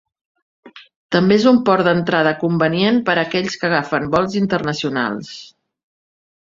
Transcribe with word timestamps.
També 1.15 1.37
és 1.41 1.45
un 1.51 1.59
port 1.67 1.87
d'entrada 1.89 2.33
convenient 2.45 2.99
per 3.11 3.17
aquells 3.27 3.61
que 3.61 3.71
agafen 3.71 4.09
vols 4.17 4.43
internacionals. 4.45 5.33